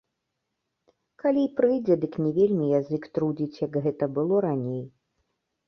[1.23, 4.85] Калі й прыйдзе, дык не вельмі язык трудзіць, як гэта было раней.